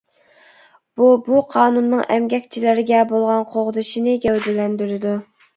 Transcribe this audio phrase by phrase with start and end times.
[1.01, 5.17] بۇ بۇ قانۇننىڭ ئەمگەكچىلەرگە بولغان قوغدىشىنى گەۋدىلەندۈرىدۇ.